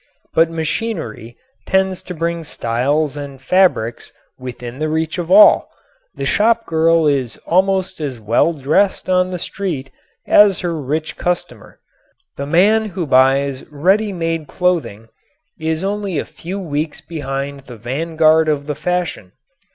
[0.33, 5.69] But machinery tends to bring styles and fabrics within the reach of all.
[6.15, 9.91] The shopgirl is almost as well dressed on the street
[10.25, 11.79] as her rich customer.
[12.35, 15.07] The man who buys ready made clothing
[15.59, 19.33] is only a few weeks behind the vanguard of the fashion.